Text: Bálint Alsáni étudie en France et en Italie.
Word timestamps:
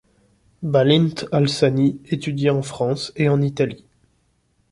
Bálint 0.63 1.13
Alsáni 1.31 2.01
étudie 2.09 2.49
en 2.49 2.63
France 2.63 3.13
et 3.15 3.29
en 3.29 3.39
Italie. 3.39 3.85